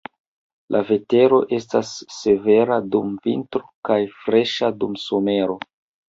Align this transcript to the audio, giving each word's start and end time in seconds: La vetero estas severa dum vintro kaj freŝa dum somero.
La 0.75 0.79
vetero 0.85 1.37
estas 1.57 1.91
severa 2.15 2.77
dum 2.95 3.11
vintro 3.27 3.61
kaj 3.89 3.99
freŝa 4.23 4.71
dum 4.85 4.97
somero. 5.03 5.59